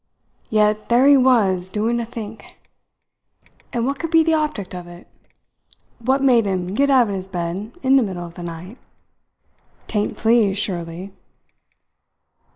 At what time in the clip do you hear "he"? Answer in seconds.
1.05-1.15